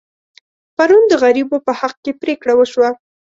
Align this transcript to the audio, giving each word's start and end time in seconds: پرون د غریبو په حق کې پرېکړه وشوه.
پرون 0.75 1.03
د 1.09 1.13
غریبو 1.23 1.57
په 1.65 1.71
حق 1.79 1.95
کې 2.03 2.11
پرېکړه 2.21 2.53
وشوه. 2.55 2.89